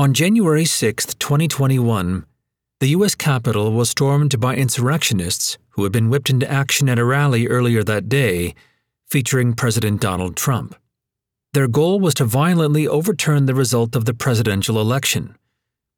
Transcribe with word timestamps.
On 0.00 0.14
January 0.14 0.64
6, 0.64 1.14
2021, 1.16 2.24
the 2.80 2.88
U.S. 2.88 3.14
Capitol 3.14 3.70
was 3.70 3.90
stormed 3.90 4.40
by 4.40 4.56
insurrectionists 4.56 5.58
who 5.72 5.82
had 5.82 5.92
been 5.92 6.08
whipped 6.08 6.30
into 6.30 6.50
action 6.50 6.88
at 6.88 6.98
a 6.98 7.04
rally 7.04 7.46
earlier 7.46 7.84
that 7.84 8.08
day 8.08 8.54
featuring 9.10 9.52
President 9.52 10.00
Donald 10.00 10.38
Trump. 10.38 10.74
Their 11.52 11.68
goal 11.68 12.00
was 12.00 12.14
to 12.14 12.24
violently 12.24 12.88
overturn 12.88 13.44
the 13.44 13.54
result 13.54 13.94
of 13.94 14.06
the 14.06 14.14
presidential 14.14 14.80
election, 14.80 15.36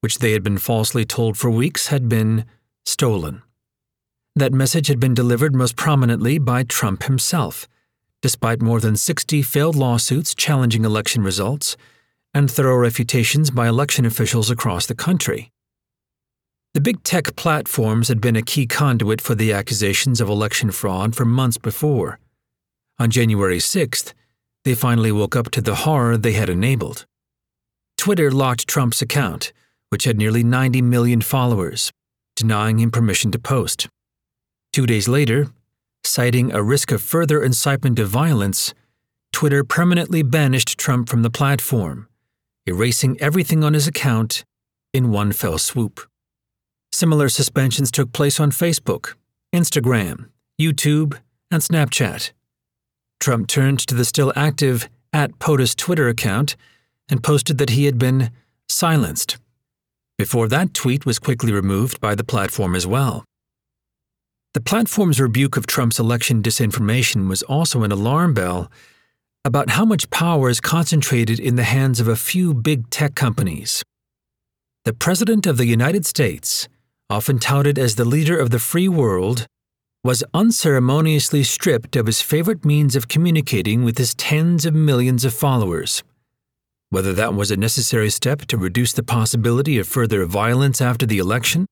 which 0.01 0.19
they 0.19 0.33
had 0.33 0.43
been 0.43 0.59
falsely 0.59 1.05
told 1.05 1.39
for 1.39 1.49
weeks 1.49 1.87
had 1.87 2.09
been 2.09 2.45
stolen. 2.85 3.43
That 4.35 4.53
message 4.53 4.89
had 4.89 4.99
been 4.99 5.15
delivered 5.15 5.55
most 5.55 5.77
prominently 5.77 6.39
by 6.39 6.65
Trump 6.65 7.05
himself, 7.05 7.69
despite 8.21 8.61
more 8.61 8.81
than 8.81 8.97
60 8.97 9.43
failed 9.43 9.77
lawsuits 9.77 10.35
challenging 10.35 10.85
election 10.85 11.23
results 11.23 11.77
and 12.35 12.51
thorough 12.51 12.77
refutations 12.77 13.51
by 13.51 13.69
election 13.69 14.07
officials 14.07 14.51
across 14.51 14.87
the 14.87 14.95
country. 14.95 15.51
The 16.75 16.81
big 16.81 17.03
tech 17.03 17.37
platforms 17.37 18.09
had 18.09 18.21
been 18.21 18.37
a 18.37 18.43
key 18.43 18.67
conduit 18.67 19.21
for 19.21 19.35
the 19.35 19.53
accusations 19.53 20.21
of 20.21 20.29
election 20.29 20.71
fraud 20.71 21.15
for 21.15 21.27
months 21.27 21.59
before. 21.59 22.19
On 22.99 23.11
January 23.11 23.59
6th, 23.59 24.15
they 24.65 24.75
finally 24.75 25.13
woke 25.13 25.37
up 25.37 25.51
to 25.51 25.61
the 25.61 25.75
horror 25.75 26.17
they 26.17 26.33
had 26.33 26.49
enabled. 26.49 27.05
Twitter 27.99 28.31
locked 28.31 28.67
Trump's 28.67 29.03
account, 29.03 29.53
which 29.91 30.05
had 30.05 30.17
nearly 30.17 30.43
90 30.43 30.81
million 30.81 31.21
followers, 31.21 31.93
denying 32.37 32.79
him 32.79 32.91
permission 32.91 33.31
to 33.33 33.39
post. 33.39 33.89
Two 34.73 34.87
days 34.87 35.07
later, 35.07 35.49
citing 36.03 36.53
a 36.53 36.63
risk 36.63 36.91
of 36.91 37.03
further 37.03 37.43
incitement 37.43 37.97
to 37.97 38.07
violence, 38.07 38.73
Twitter 39.33 39.63
permanently 39.63 40.23
banished 40.23 40.79
Trump 40.79 41.09
from 41.09 41.23
the 41.23 41.31
platform, 41.31 42.09
erasing 42.67 43.21
everything 43.21 43.65
on 43.65 43.75
his 43.75 43.87
account 43.87 44.45
in 44.93 45.11
one 45.11 45.33
fell 45.33 45.59
swoop. 45.59 46.01
Similar 46.93 47.29
suspensions 47.29 47.91
took 47.91 48.13
place 48.13 48.39
on 48.39 48.51
Facebook, 48.51 49.15
Instagram, 49.55 50.29
YouTube, 50.61 51.19
and 51.51 51.63
Snapchat. 51.63 52.33
Trump 53.21 53.47
turned 53.47 53.79
to 53.81 53.95
the 53.95 54.05
still 54.05 54.33
active 54.37 54.89
at 55.13 55.39
POTUS 55.39 55.75
Twitter 55.77 56.09
account 56.09 56.57
and 57.09 57.23
posted 57.23 57.59
that 57.59 57.71
he 57.71 57.85
had 57.85 57.99
been 57.99 58.31
silenced. 58.69 59.39
Before 60.19 60.49
that 60.49 60.75
tweet 60.75 61.07
was 61.07 61.19
quickly 61.19 61.53
removed 61.53 62.01
by 62.01 62.15
the 62.15 62.25
platform 62.25 62.75
as 62.75 62.87
well. 62.87 63.25
The 64.55 64.61
platform's 64.61 65.21
rebuke 65.21 65.57
of 65.57 65.67
Trump's 65.67 65.99
election 65.99 66.43
disinformation 66.43 67.29
was 67.29 67.43
also 67.43 67.83
an 67.85 67.93
alarm 67.93 68.35
bell 68.35 68.71
about 69.45 69.71
how 69.71 69.85
much 69.85 70.09
power 70.11 70.49
is 70.49 70.61
concentrated 70.61 71.41
in 71.41 71.57
the 71.57 71.65
hands 71.65 71.99
of 71.99 72.07
a 72.07 72.17
few 72.17 72.55
big 72.55 72.89
tech 72.91 73.15
companies. 73.15 73.83
The 74.85 74.93
President 74.93 75.47
of 75.47 75.57
the 75.57 75.67
United 75.67 76.07
States, 76.07 76.69
often 77.11 77.39
touted 77.39 77.79
as 77.79 77.97
the 77.97 78.05
leader 78.05 78.39
of 78.39 78.51
the 78.51 78.59
free 78.59 78.89
world, 78.89 79.47
was 80.05 80.25
unceremoniously 80.35 81.43
stripped 81.43 81.97
of 81.97 82.07
his 82.07 82.21
favorite 82.21 82.65
means 82.65 82.97
of 82.97 83.09
communicating 83.09 83.85
with 83.85 83.99
his 83.99 84.15
tens 84.15 84.65
of 84.65 84.75
millions 84.75 85.25
of 85.25 85.35
followers. 85.35 86.03
Whether 86.91 87.13
that 87.13 87.35
was 87.35 87.51
a 87.51 87.57
necessary 87.57 88.11
step 88.11 88.43
to 88.47 88.57
reduce 88.57 88.93
the 88.93 89.03
possibility 89.03 89.79
of 89.79 89.89
further 89.89 90.25
violence 90.27 90.81
after 90.81 91.07
the 91.07 91.19
election, 91.19 91.67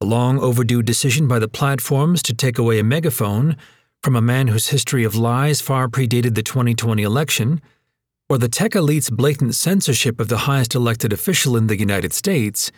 a 0.00 0.04
long 0.04 0.40
overdue 0.40 0.82
decision 0.82 1.28
by 1.28 1.38
the 1.38 1.48
platforms 1.48 2.22
to 2.24 2.34
take 2.34 2.58
away 2.58 2.78
a 2.78 2.84
megaphone 2.84 3.56
from 4.02 4.16
a 4.16 4.20
man 4.20 4.48
whose 4.48 4.68
history 4.68 5.04
of 5.04 5.14
lies 5.14 5.60
far 5.60 5.86
predated 5.86 6.34
the 6.34 6.42
2020 6.42 7.02
election, 7.02 7.60
or 8.28 8.36
the 8.36 8.48
tech 8.48 8.74
elite's 8.74 9.10
blatant 9.10 9.54
censorship 9.54 10.18
of 10.18 10.28
the 10.28 10.38
highest 10.38 10.74
elected 10.74 11.12
official 11.12 11.56
in 11.56 11.68
the 11.68 11.78
United 11.78 12.12
States, 12.12 12.72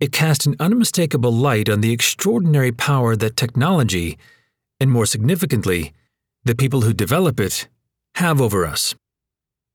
it 0.00 0.10
cast 0.10 0.46
an 0.46 0.56
unmistakable 0.58 1.32
light 1.32 1.68
on 1.68 1.80
the 1.80 1.92
extraordinary 1.92 2.72
power 2.72 3.14
that 3.14 3.36
technology, 3.36 4.18
and 4.80 4.90
more 4.90 5.06
significantly, 5.06 5.92
the 6.44 6.56
people 6.56 6.80
who 6.80 6.92
develop 6.92 7.38
it, 7.38 7.68
have 8.16 8.40
over 8.40 8.66
us. 8.66 8.96